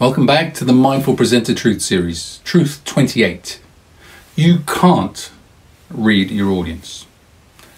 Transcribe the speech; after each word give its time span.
Welcome 0.00 0.26
back 0.26 0.54
to 0.54 0.64
the 0.64 0.72
Mindful 0.72 1.16
Presenter 1.16 1.52
Truth 1.52 1.82
series, 1.82 2.38
Truth 2.44 2.82
28. 2.84 3.60
You 4.36 4.60
can't 4.60 5.32
read 5.90 6.30
your 6.30 6.52
audience. 6.52 7.06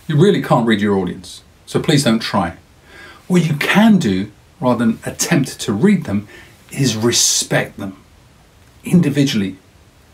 You 0.06 0.20
really 0.20 0.42
can't 0.42 0.66
read 0.66 0.82
your 0.82 0.98
audience, 0.98 1.42
so 1.64 1.80
please 1.80 2.04
don't 2.04 2.18
try. 2.18 2.58
What 3.26 3.48
you 3.48 3.54
can 3.54 3.96
do, 3.96 4.30
rather 4.60 4.84
than 4.84 4.98
attempt 5.06 5.58
to 5.60 5.72
read 5.72 6.04
them, 6.04 6.28
is 6.70 6.94
respect 6.94 7.78
them 7.78 7.96
individually 8.84 9.56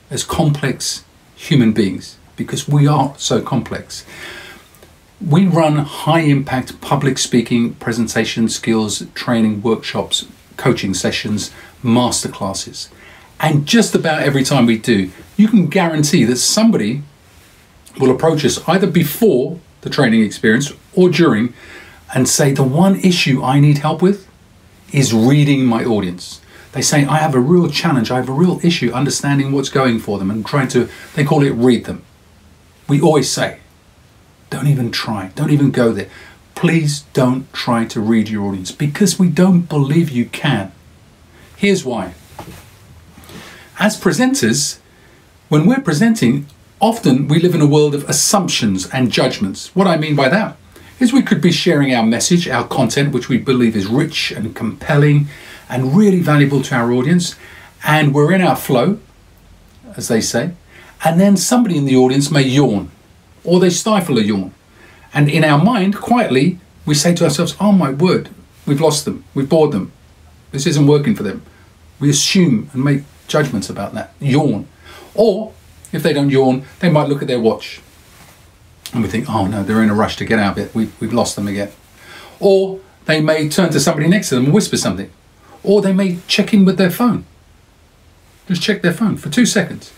as 0.09 0.23
complex 0.23 1.05
human 1.35 1.73
beings 1.73 2.19
because 2.37 2.69
we 2.69 2.87
are 2.87 3.15
so 3.19 3.43
complex. 3.43 4.07
We 5.21 5.49
run 5.49 5.79
high 5.79 6.21
impact 6.21 6.81
public 6.81 7.19
speaking, 7.19 7.75
presentation 7.75 8.49
skills, 8.49 9.05
training 9.17 9.63
workshops, 9.63 10.25
coaching 10.57 10.95
sessions, 10.95 11.51
masterclasses. 11.87 12.89
And 13.41 13.67
just 13.67 13.95
about 13.95 14.23
every 14.23 14.43
time 14.43 14.67
we 14.67 14.79
do, 14.79 15.11
you 15.37 15.49
can 15.49 15.67
guarantee 15.69 16.25
that 16.25 16.37
somebody 16.37 17.03
will 17.99 18.11
approach 18.11 18.45
us 18.45 18.67
either 18.69 18.87
before 18.87 19.61
the 19.83 19.91
training 19.91 20.23
experience 20.23 20.73
or 20.95 21.09
during 21.09 21.55
and 22.15 22.29
say, 22.29 22.53
The 22.53 22.63
one 22.63 22.97
issue 23.01 23.43
I 23.43 23.61
need 23.61 23.79
help 23.79 24.03
with 24.03 24.29
is 24.93 25.13
reading 25.13 25.67
my 25.67 25.85
audience. 25.85 26.41
They 26.73 26.83
say, 26.83 27.07
I 27.07 27.19
have 27.19 27.35
a 27.35 27.41
real 27.41 27.71
challenge, 27.71 28.11
I 28.11 28.17
have 28.17 28.29
a 28.29 28.33
real 28.33 28.61
issue 28.63 28.93
understanding 28.93 29.53
what's 29.53 29.71
going 29.71 29.99
for 29.99 30.19
them 30.19 30.31
and 30.31 30.45
trying 30.45 30.69
to, 30.69 30.89
they 31.15 31.25
call 31.25 31.43
it 31.43 31.51
read 31.51 31.87
them. 31.87 32.03
We 32.89 33.01
always 33.01 33.31
say, 33.31 33.61
don't 34.51 34.67
even 34.67 34.91
try, 34.91 35.31
don't 35.35 35.51
even 35.51 35.71
go 35.71 35.93
there. 35.93 36.09
Please 36.55 37.03
don't 37.13 37.53
try 37.53 37.85
to 37.87 38.01
read 38.01 38.29
your 38.29 38.47
audience 38.47 38.73
because 38.73 39.19
we 39.19 39.29
don't 39.29 39.63
believe 39.63 40.11
you 40.11 40.27
can. 40.27 40.73
Here's 41.57 41.87
why. 41.87 42.13
As 43.79 43.99
presenters, 43.99 44.79
when 45.49 45.67
we're 45.67 45.81
presenting, 45.81 46.47
often 46.81 47.29
we 47.29 47.39
live 47.39 47.55
in 47.55 47.63
a 47.63 47.67
world 47.67 47.95
of 47.95 48.07
assumptions 48.09 48.89
and 48.91 49.11
judgments. 49.11 49.75
What 49.75 49.87
I 49.87 49.97
mean 49.97 50.15
by 50.15 50.29
that 50.29 50.59
is 51.01 51.15
we 51.15 51.23
could 51.23 51.41
be 51.41 51.53
sharing 51.53 51.95
our 51.95 52.05
message, 52.05 52.47
our 52.47 52.67
content, 52.69 53.15
which 53.15 53.31
we 53.31 53.39
believe 53.39 53.75
is 53.75 53.87
rich 53.87 54.33
and 54.33 54.55
compelling 54.55 55.29
and 55.71 55.97
really 55.97 56.21
valuable 56.21 56.61
to 56.63 56.75
our 56.75 56.93
audience, 56.93 57.37
and 57.87 58.15
we're 58.15 58.33
in 58.33 58.43
our 58.43 58.57
flow, 58.57 58.99
as 59.97 60.09
they 60.09 60.21
say, 60.21 60.53
and 61.05 61.19
then 61.19 61.39
somebody 61.39 61.79
in 61.79 61.87
the 61.87 61.97
audience 61.97 62.31
may 62.31 62.43
yawn 62.43 62.91
or 63.45 63.61
they 63.61 63.71
stifle 63.71 64.19
a 64.19 64.23
yawn. 64.23 64.53
And 65.15 65.31
in 65.31 65.43
our 65.43 65.63
mind, 65.63 65.97
quietly, 65.97 66.59
we 66.85 66.95
say 66.95 67.15
to 67.15 67.25
ourselves, 67.25 67.57
Oh 67.59 67.73
my 67.73 67.91
word, 67.91 68.29
we've 68.67 68.81
lost 68.81 69.07
them, 69.07 69.25
we've 69.35 69.49
bored 69.49 69.73
them, 69.73 69.93
this 70.53 70.67
isn't 70.67 70.87
working 70.87 71.15
for 71.15 71.23
them. 71.23 71.43
We 71.99 72.11
assume 72.11 72.71
and 72.73 72.85
make 72.85 73.03
judgments 73.29 73.71
about 73.71 73.95
that. 73.95 74.13
Yawn. 74.21 74.69
Or 75.15 75.53
if 75.93 76.03
they 76.03 76.13
don't 76.13 76.31
yawn, 76.31 76.65
they 76.81 76.91
might 76.91 77.09
look 77.09 77.23
at 77.23 77.29
their 77.29 77.41
watch 77.41 77.81
and 78.93 79.03
we 79.03 79.09
think, 79.09 79.29
oh 79.29 79.47
no, 79.47 79.63
they're 79.63 79.83
in 79.83 79.91
a 79.91 79.95
rush 79.95 80.17
to 80.17 80.25
get 80.25 80.39
out 80.39 80.59
of 80.59 80.65
it. 80.65 80.75
We've, 80.75 81.01
we've 81.01 81.13
lost 81.13 81.37
them 81.37 81.49
again. 81.49 81.73
Or 82.39 82.81
they 83.07 83.21
may 83.21 83.49
turn 83.49 83.71
to 83.71 83.81
somebody 83.81 84.09
next 84.09 84.29
to 84.29 84.37
them 84.37 84.47
and 84.47 84.55
whisper 84.55 84.77
something 84.77 85.11
or 85.67 85.83
they 85.83 85.93
may 85.93 86.19
check 86.29 86.55
in 86.55 86.65
with 86.65 86.79
their 86.79 86.91
phone. 86.91 87.25
Just 88.47 88.63
check 88.63 88.83
their 88.83 88.93
phone 88.93 89.17
for 89.17 89.29
two 89.29 89.45
seconds. 89.45 89.93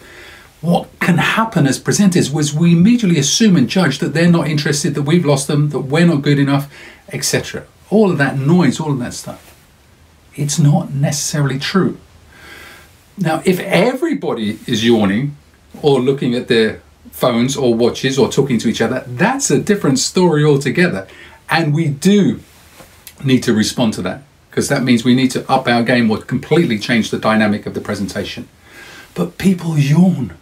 What 0.60 0.88
can 0.98 1.18
happen 1.18 1.66
as 1.66 1.78
presenters 1.78 2.32
was 2.32 2.54
we 2.54 2.72
immediately 2.72 3.20
assume 3.20 3.56
and 3.56 3.68
judge 3.68 3.98
that 3.98 4.14
they're 4.14 4.30
not 4.30 4.48
interested, 4.48 4.94
that 4.94 5.02
we've 5.02 5.26
lost 5.26 5.46
them, 5.46 5.68
that 5.68 5.80
we're 5.80 6.06
not 6.06 6.22
good 6.22 6.38
enough, 6.38 6.72
etc. 7.12 7.66
All 7.90 8.10
of 8.10 8.18
that 8.18 8.38
noise, 8.38 8.80
all 8.80 8.90
of 8.90 8.98
that 8.98 9.14
stuff. 9.14 9.47
It's 10.38 10.58
not 10.58 10.92
necessarily 10.92 11.58
true. 11.58 11.98
Now, 13.16 13.42
if 13.44 13.58
everybody 13.58 14.58
is 14.66 14.84
yawning 14.84 15.36
or 15.82 16.00
looking 16.00 16.34
at 16.34 16.46
their 16.48 16.80
phones 17.10 17.56
or 17.56 17.74
watches 17.74 18.18
or 18.18 18.30
talking 18.30 18.58
to 18.58 18.68
each 18.68 18.80
other, 18.80 19.02
that's 19.06 19.50
a 19.50 19.58
different 19.58 19.98
story 19.98 20.44
altogether. 20.44 21.08
And 21.50 21.74
we 21.74 21.88
do 21.88 22.40
need 23.24 23.42
to 23.42 23.52
respond 23.52 23.94
to 23.94 24.02
that 24.02 24.22
because 24.50 24.68
that 24.68 24.84
means 24.84 25.04
we 25.04 25.14
need 25.14 25.32
to 25.32 25.50
up 25.50 25.66
our 25.66 25.82
game 25.82 26.10
or 26.10 26.18
completely 26.18 26.78
change 26.78 27.10
the 27.10 27.18
dynamic 27.18 27.66
of 27.66 27.74
the 27.74 27.80
presentation. 27.80 28.48
But 29.14 29.38
people 29.38 29.76
yawn. 29.76 30.36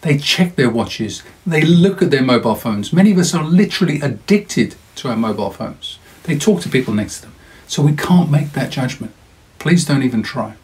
They 0.00 0.18
check 0.18 0.56
their 0.56 0.70
watches. 0.70 1.22
They 1.46 1.60
look 1.62 2.02
at 2.02 2.10
their 2.10 2.22
mobile 2.22 2.54
phones. 2.54 2.92
Many 2.92 3.12
of 3.12 3.18
us 3.18 3.34
are 3.34 3.44
literally 3.44 4.00
addicted 4.00 4.74
to 4.96 5.08
our 5.08 5.16
mobile 5.16 5.50
phones. 5.50 5.98
They 6.24 6.38
talk 6.38 6.62
to 6.62 6.68
people 6.68 6.94
next 6.94 7.16
to 7.16 7.22
them. 7.22 7.34
So 7.66 7.82
we 7.82 7.94
can't 7.94 8.30
make 8.30 8.52
that 8.52 8.70
judgment. 8.70 9.12
Please 9.60 9.84
don't 9.84 10.02
even 10.02 10.22
try. 10.22 10.54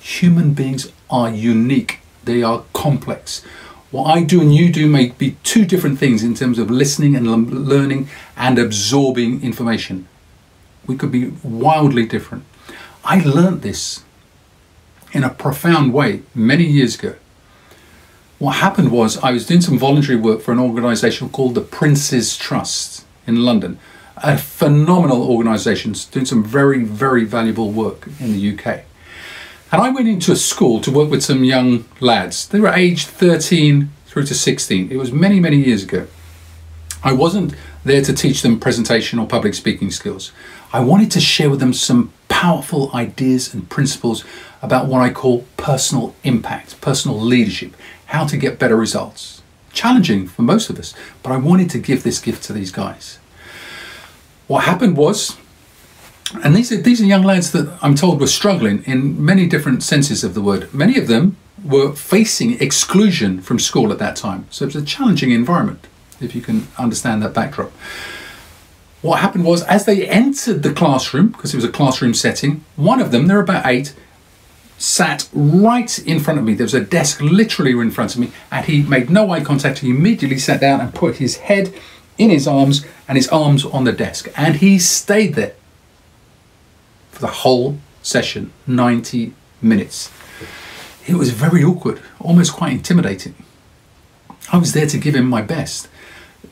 Human 0.00 0.54
beings 0.54 0.90
are 1.10 1.28
unique, 1.28 1.98
they 2.24 2.42
are 2.42 2.64
complex. 2.72 3.42
What 3.90 4.04
I 4.04 4.22
do 4.22 4.40
and 4.40 4.54
you 4.54 4.72
do 4.72 4.86
may 4.86 5.08
be 5.10 5.36
two 5.42 5.64
different 5.64 5.98
things 5.98 6.22
in 6.22 6.34
terms 6.34 6.58
of 6.58 6.70
listening 6.70 7.16
and 7.16 7.26
learning 7.68 8.08
and 8.36 8.58
absorbing 8.58 9.42
information. 9.42 10.08
We 10.86 10.96
could 10.96 11.10
be 11.10 11.32
wildly 11.42 12.06
different. 12.06 12.44
I 13.04 13.22
learned 13.24 13.62
this 13.62 14.04
in 15.12 15.24
a 15.24 15.30
profound 15.30 15.92
way 15.92 16.22
many 16.34 16.64
years 16.64 16.96
ago. 16.96 17.16
What 18.38 18.56
happened 18.56 18.92
was 18.92 19.16
I 19.18 19.32
was 19.32 19.46
doing 19.46 19.62
some 19.62 19.78
voluntary 19.78 20.16
work 20.16 20.40
for 20.42 20.52
an 20.52 20.60
organisation 20.60 21.28
called 21.28 21.54
the 21.54 21.60
Prince's 21.60 22.36
Trust 22.36 23.04
in 23.26 23.44
London, 23.44 23.78
a 24.16 24.38
phenomenal 24.38 25.22
organisation 25.22 25.94
doing 26.10 26.26
some 26.26 26.44
very, 26.44 26.84
very 26.84 27.24
valuable 27.24 27.70
work 27.70 28.08
in 28.20 28.32
the 28.32 28.54
UK. 28.54 28.84
And 29.72 29.82
I 29.82 29.90
went 29.90 30.08
into 30.08 30.30
a 30.30 30.36
school 30.36 30.80
to 30.82 30.90
work 30.90 31.10
with 31.10 31.24
some 31.24 31.42
young 31.42 31.84
lads. 31.98 32.46
They 32.46 32.60
were 32.60 32.68
aged 32.68 33.08
13 33.08 33.90
through 34.06 34.24
to 34.26 34.34
16. 34.34 34.92
It 34.92 34.96
was 34.96 35.10
many, 35.10 35.40
many 35.40 35.56
years 35.56 35.82
ago. 35.82 36.06
I 37.02 37.12
wasn't 37.12 37.54
there 37.84 38.02
to 38.02 38.12
teach 38.12 38.42
them 38.42 38.60
presentation 38.60 39.18
or 39.18 39.26
public 39.26 39.54
speaking 39.54 39.90
skills. 39.90 40.32
I 40.72 40.80
wanted 40.80 41.10
to 41.12 41.20
share 41.20 41.50
with 41.50 41.60
them 41.60 41.72
some 41.72 42.12
powerful 42.28 42.90
ideas 42.94 43.52
and 43.52 43.68
principles 43.68 44.24
about 44.62 44.86
what 44.86 45.02
I 45.02 45.10
call 45.10 45.44
personal 45.56 46.14
impact, 46.24 46.80
personal 46.80 47.20
leadership, 47.20 47.76
how 48.06 48.26
to 48.26 48.36
get 48.36 48.58
better 48.58 48.76
results. 48.76 49.42
Challenging 49.72 50.26
for 50.28 50.42
most 50.42 50.70
of 50.70 50.78
us, 50.78 50.94
but 51.22 51.32
I 51.32 51.36
wanted 51.36 51.68
to 51.70 51.78
give 51.78 52.04
this 52.04 52.20
gift 52.20 52.44
to 52.44 52.52
these 52.52 52.70
guys. 52.70 53.18
What 54.46 54.64
happened 54.64 54.96
was, 54.96 55.36
and 56.42 56.54
these 56.54 56.70
are, 56.72 56.76
these 56.76 57.00
are 57.00 57.04
young 57.04 57.22
lads 57.22 57.52
that 57.52 57.78
I'm 57.82 57.94
told 57.94 58.20
were 58.20 58.26
struggling 58.26 58.82
in 58.84 59.24
many 59.24 59.46
different 59.46 59.82
senses 59.82 60.24
of 60.24 60.34
the 60.34 60.42
word. 60.42 60.72
Many 60.74 60.98
of 60.98 61.06
them 61.06 61.36
were 61.64 61.92
facing 61.92 62.60
exclusion 62.60 63.40
from 63.40 63.58
school 63.58 63.92
at 63.92 63.98
that 63.98 64.16
time. 64.16 64.46
So 64.50 64.64
it 64.64 64.74
was 64.74 64.82
a 64.82 64.84
challenging 64.84 65.30
environment, 65.30 65.86
if 66.20 66.34
you 66.34 66.42
can 66.42 66.68
understand 66.78 67.22
that 67.22 67.32
backdrop 67.32 67.72
what 69.04 69.20
happened 69.20 69.44
was 69.44 69.62
as 69.64 69.84
they 69.84 70.08
entered 70.08 70.62
the 70.62 70.72
classroom, 70.72 71.28
because 71.28 71.52
it 71.52 71.58
was 71.58 71.64
a 71.64 71.70
classroom 71.70 72.14
setting, 72.14 72.64
one 72.74 73.02
of 73.02 73.10
them, 73.12 73.26
there 73.26 73.36
were 73.36 73.42
about 73.42 73.66
eight, 73.66 73.94
sat 74.78 75.28
right 75.34 75.98
in 75.98 76.18
front 76.20 76.38
of 76.38 76.44
me. 76.46 76.54
There 76.54 76.64
was 76.64 76.72
a 76.72 76.80
desk 76.80 77.20
literally 77.20 77.72
in 77.72 77.90
front 77.90 78.14
of 78.14 78.20
me, 78.20 78.32
and 78.50 78.64
he 78.64 78.82
made 78.82 79.10
no 79.10 79.30
eye 79.30 79.44
contact. 79.44 79.80
He 79.80 79.90
immediately 79.90 80.38
sat 80.38 80.58
down 80.58 80.80
and 80.80 80.94
put 80.94 81.16
his 81.16 81.36
head 81.36 81.74
in 82.18 82.30
his 82.30 82.46
arms 82.46 82.84
and 83.08 83.16
his 83.16 83.28
arms 83.28 83.64
on 83.64 83.84
the 83.84 83.92
desk. 83.92 84.28
And 84.36 84.56
he 84.56 84.78
stayed 84.78 85.34
there 85.34 85.54
for 87.10 87.20
the 87.20 87.26
whole 87.42 87.78
session 88.02 88.52
90 88.66 89.32
minutes. 89.60 90.10
It 91.06 91.14
was 91.16 91.30
very 91.30 91.62
awkward, 91.62 92.00
almost 92.20 92.52
quite 92.52 92.72
intimidating. 92.72 93.34
I 94.52 94.58
was 94.58 94.72
there 94.72 94.86
to 94.86 94.98
give 94.98 95.14
him 95.14 95.28
my 95.28 95.42
best 95.42 95.88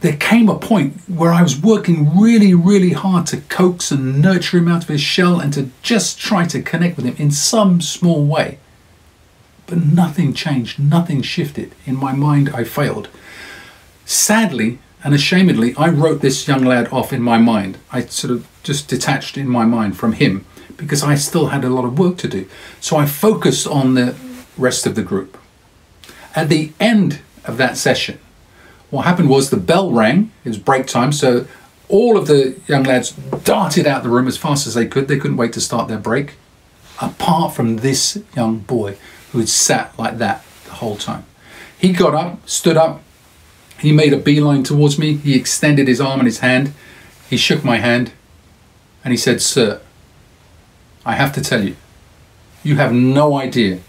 there 0.03 0.17
came 0.17 0.49
a 0.49 0.59
point 0.59 0.95
where 1.09 1.33
I 1.33 1.43
was 1.43 1.61
working 1.61 2.19
really, 2.19 2.55
really 2.55 2.91
hard 2.91 3.27
to 3.29 3.41
coax 3.43 3.93
and 3.93 4.21
nurture 4.21 4.59
him 4.59 4.67
out 4.67 4.83
of 4.83 4.89
his 4.89 5.01
shell 5.01 5.39
and 5.39 5.53
to 5.53 5.71
just 5.81 6.19
try 6.19 6.45
to 6.47 6.61
connect 6.61 6.97
with 6.97 7.07
him 7.07 7.15
in 7.19 7.31
some 7.31 7.81
small 7.81 8.25
way. 8.25 8.59
But 9.67 9.79
nothing 9.79 10.35
changed, 10.35 10.81
nothing 10.81 11.23
shifted. 11.23 11.75
In 11.87 11.97
my 11.97 12.13
mind, 12.13 12.51
I 12.51 12.65
failed. 12.65 13.09
Sadly 14.05 14.81
and 15.05 15.15
ashamedly, 15.15 15.75
I 15.77 15.89
wrote 15.89 16.21
this 16.21 16.47
young 16.47 16.65
lad 16.65 16.89
off 16.93 17.13
in 17.13 17.23
my 17.23 17.39
mind. 17.39 17.79
I 17.91 18.03
sort 18.03 18.33
of 18.33 18.47
just 18.63 18.89
detached 18.89 19.37
in 19.37 19.49
my 19.49 19.65
mind 19.65 19.97
from 19.97 20.13
him 20.13 20.45
because 20.77 21.03
I 21.03 21.17
still 21.17 21.49
had 21.49 21.65
a 21.65 21.69
lot 21.69 21.85
of 21.85 21.99
work 21.99 22.17
to 22.19 22.29
do. 22.29 22.49
So 22.81 22.97
I 22.97 23.07
focused 23.07 23.67
on 23.67 23.95
the 23.95 24.15
rest 24.57 24.87
of 24.87 24.95
the 24.95 25.03
group. 25.03 25.39
At 26.35 26.49
the 26.49 26.73
end 26.79 27.21
of 27.45 27.57
that 27.57 27.77
session, 27.77 28.19
what 28.91 29.03
happened 29.03 29.29
was 29.29 29.51
the 29.51 29.57
bell 29.57 29.91
rang, 29.91 30.31
it 30.45 30.49
was 30.49 30.59
break 30.59 30.87
time, 30.87 31.13
so 31.13 31.47
all 31.89 32.17
of 32.17 32.27
the 32.27 32.61
young 32.67 32.85
lads 32.85 33.13
darted 33.45 33.87
out 33.87 34.03
the 34.03 34.09
room 34.09 34.29
as 34.29 34.37
fast 34.37 34.67
as 34.67 34.75
they 34.75 34.87
could. 34.87 35.09
They 35.09 35.19
couldn't 35.19 35.37
wait 35.37 35.53
to 35.55 35.61
start 35.61 35.89
their 35.89 35.99
break, 35.99 36.35
apart 37.01 37.55
from 37.55 37.77
this 37.79 38.23
young 38.37 38.59
boy 38.59 38.97
who 39.33 39.39
had 39.39 39.49
sat 39.49 39.99
like 39.99 40.19
that 40.19 40.45
the 40.65 40.73
whole 40.73 40.97
time. 40.97 41.25
He 41.79 41.93
got 41.93 42.15
up, 42.15 42.49
stood 42.49 42.77
up, 42.77 43.03
he 43.83 43.91
made 43.91 44.13
a 44.13 44.17
beeline 44.17 44.63
towards 44.63 44.97
me, 44.97 45.15
he 45.17 45.35
extended 45.35 45.89
his 45.89 46.01
arm 46.01 46.21
and 46.21 46.27
his 46.29 46.39
hand, 46.39 46.73
he 47.29 47.37
shook 47.37 47.65
my 47.65 47.79
hand, 47.79 48.13
and 49.05 49.11
he 49.11 49.19
said, 49.19 49.43
Sir, 49.43 49.81
I 51.05 51.15
have 51.15 51.33
to 51.33 51.41
tell 51.41 51.65
you, 51.65 51.75
You 52.63 52.77
have 52.77 52.93
no 52.93 53.37
idea 53.37 53.81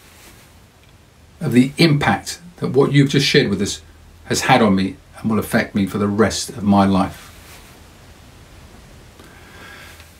of 1.39 1.51
the 1.51 1.73
impact 1.77 2.39
that 2.57 2.69
what 2.69 2.91
you've 2.91 3.09
just 3.11 3.27
shared 3.27 3.49
with 3.49 3.61
us 3.61 3.83
has 4.25 4.41
had 4.41 4.63
on 4.63 4.75
me 4.75 4.95
and 5.19 5.29
will 5.29 5.37
affect 5.37 5.75
me 5.75 5.85
for 5.85 5.99
the 5.99 6.07
rest 6.07 6.49
of 6.49 6.63
my 6.63 6.85
life. 6.87 7.29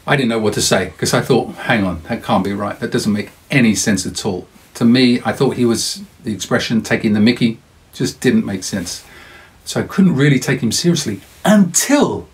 I 0.05 0.15
didn't 0.15 0.29
know 0.29 0.39
what 0.39 0.53
to 0.53 0.61
say 0.61 0.89
because 0.89 1.15
I 1.15 1.21
thought, 1.21 1.55
hang 1.55 1.83
on, 1.83 2.03
that 2.03 2.21
can't 2.21 2.43
be 2.43 2.53
right. 2.53 2.79
That 2.79 2.91
doesn't 2.91 3.11
make 3.11 3.31
any 3.49 3.73
sense 3.73 4.05
at 4.05 4.23
all. 4.23 4.47
To 4.75 4.85
me, 4.85 5.19
I 5.25 5.31
thought 5.31 5.55
he 5.55 5.65
was 5.65 6.03
the 6.23 6.33
expression 6.33 6.83
taking 6.83 7.13
the 7.13 7.19
mickey, 7.19 7.57
just 7.93 8.19
didn't 8.19 8.45
make 8.45 8.63
sense. 8.63 9.03
So 9.65 9.80
I 9.80 9.83
couldn't 9.83 10.15
really 10.15 10.39
take 10.39 10.62
him 10.62 10.71
seriously 10.71 11.21
until 11.45 12.27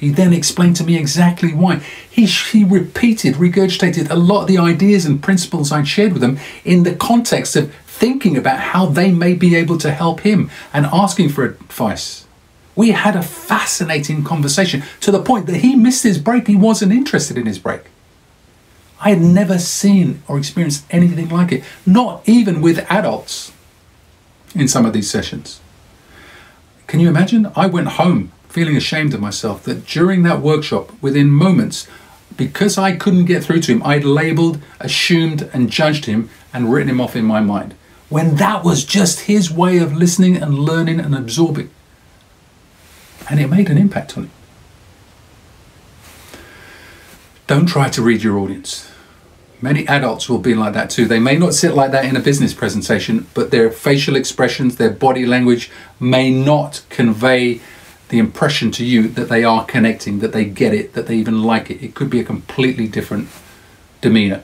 he 0.00 0.08
then 0.08 0.32
explained 0.32 0.76
to 0.76 0.84
me 0.84 0.96
exactly 0.96 1.52
why. 1.52 1.82
He, 2.08 2.24
he 2.24 2.64
repeated, 2.64 3.34
regurgitated 3.34 4.10
a 4.10 4.16
lot 4.16 4.42
of 4.42 4.48
the 4.48 4.56
ideas 4.56 5.04
and 5.04 5.22
principles 5.22 5.70
I'd 5.70 5.86
shared 5.86 6.14
with 6.14 6.24
him 6.24 6.38
in 6.64 6.84
the 6.84 6.94
context 6.94 7.54
of 7.54 7.74
thinking 7.84 8.34
about 8.34 8.60
how 8.60 8.86
they 8.86 9.12
may 9.12 9.34
be 9.34 9.54
able 9.54 9.76
to 9.76 9.92
help 9.92 10.20
him 10.20 10.50
and 10.72 10.86
asking 10.86 11.28
for 11.28 11.44
advice. 11.44 12.26
We 12.74 12.92
had 12.92 13.14
a 13.14 13.22
fascinating 13.22 14.24
conversation 14.24 14.84
to 15.00 15.10
the 15.10 15.22
point 15.22 15.44
that 15.46 15.56
he 15.56 15.76
missed 15.76 16.04
his 16.04 16.16
break. 16.16 16.46
He 16.46 16.56
wasn't 16.56 16.92
interested 16.92 17.36
in 17.36 17.44
his 17.44 17.58
break. 17.58 17.82
I 19.02 19.10
had 19.10 19.20
never 19.20 19.58
seen 19.58 20.22
or 20.28 20.38
experienced 20.38 20.86
anything 20.90 21.28
like 21.28 21.52
it, 21.52 21.64
not 21.84 22.22
even 22.26 22.62
with 22.62 22.90
adults 22.90 23.52
in 24.54 24.66
some 24.66 24.86
of 24.86 24.94
these 24.94 25.10
sessions. 25.10 25.60
Can 26.90 26.98
you 26.98 27.08
imagine? 27.08 27.52
I 27.54 27.66
went 27.66 27.86
home 27.86 28.32
feeling 28.48 28.76
ashamed 28.76 29.14
of 29.14 29.20
myself 29.20 29.62
that 29.62 29.86
during 29.86 30.24
that 30.24 30.40
workshop, 30.40 30.90
within 31.00 31.30
moments, 31.30 31.86
because 32.36 32.76
I 32.76 32.96
couldn't 32.96 33.26
get 33.26 33.44
through 33.44 33.60
to 33.60 33.72
him, 33.72 33.82
I'd 33.84 34.02
labeled, 34.02 34.60
assumed, 34.80 35.48
and 35.52 35.70
judged 35.70 36.06
him 36.06 36.28
and 36.52 36.72
written 36.72 36.88
him 36.88 37.00
off 37.00 37.14
in 37.14 37.24
my 37.24 37.38
mind. 37.38 37.76
When 38.08 38.34
that 38.36 38.64
was 38.64 38.84
just 38.84 39.20
his 39.20 39.52
way 39.52 39.78
of 39.78 39.94
listening 39.96 40.36
and 40.36 40.58
learning 40.58 40.98
and 40.98 41.14
absorbing. 41.14 41.70
And 43.30 43.38
it 43.38 43.46
made 43.46 43.70
an 43.70 43.78
impact 43.78 44.18
on 44.18 44.24
him. 44.24 44.32
Don't 47.46 47.66
try 47.66 47.88
to 47.88 48.02
read 48.02 48.24
your 48.24 48.36
audience. 48.36 48.90
Many 49.62 49.86
adults 49.88 50.28
will 50.28 50.38
be 50.38 50.54
like 50.54 50.72
that 50.72 50.88
too. 50.88 51.06
They 51.06 51.18
may 51.18 51.36
not 51.36 51.52
sit 51.52 51.74
like 51.74 51.90
that 51.90 52.06
in 52.06 52.16
a 52.16 52.20
business 52.20 52.54
presentation, 52.54 53.26
but 53.34 53.50
their 53.50 53.70
facial 53.70 54.16
expressions, 54.16 54.76
their 54.76 54.90
body 54.90 55.26
language 55.26 55.70
may 55.98 56.30
not 56.30 56.82
convey 56.88 57.60
the 58.08 58.18
impression 58.18 58.70
to 58.72 58.84
you 58.84 59.06
that 59.08 59.28
they 59.28 59.44
are 59.44 59.64
connecting, 59.66 60.20
that 60.20 60.32
they 60.32 60.44
get 60.44 60.72
it, 60.72 60.94
that 60.94 61.06
they 61.06 61.16
even 61.16 61.42
like 61.42 61.70
it. 61.70 61.82
It 61.82 61.94
could 61.94 62.10
be 62.10 62.20
a 62.20 62.24
completely 62.24 62.88
different 62.88 63.28
demeanor. 64.00 64.42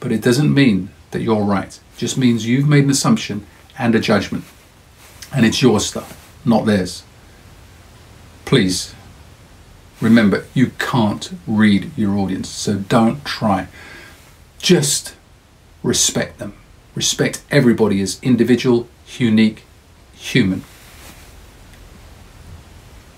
But 0.00 0.12
it 0.12 0.22
doesn't 0.22 0.52
mean 0.52 0.90
that 1.10 1.20
you're 1.20 1.42
right. 1.42 1.68
It 1.68 1.98
just 1.98 2.16
means 2.16 2.46
you've 2.46 2.68
made 2.68 2.84
an 2.84 2.90
assumption 2.90 3.46
and 3.78 3.94
a 3.94 4.00
judgment. 4.00 4.44
And 5.32 5.44
it's 5.44 5.60
your 5.60 5.78
stuff, 5.78 6.40
not 6.44 6.64
theirs. 6.64 7.04
Please 8.46 8.94
remember, 10.00 10.46
you 10.54 10.72
can't 10.78 11.32
read 11.46 11.90
your 11.96 12.16
audience, 12.16 12.48
so 12.48 12.76
don't 12.76 13.24
try. 13.24 13.68
Just 14.58 15.14
respect 15.82 16.38
them. 16.38 16.54
Respect 16.94 17.42
everybody 17.50 18.00
as 18.02 18.18
individual, 18.22 18.88
unique, 19.18 19.64
human. 20.14 20.64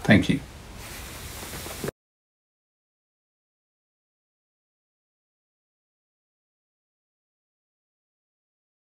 Thank 0.02 0.28
you. 0.28 0.40